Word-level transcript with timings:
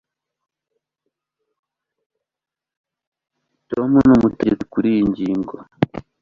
Tom 3.69 3.91
ni 4.05 4.13
umutegetsi 4.17 4.65
kuriyi 4.71 5.03
ngingo 5.11 5.55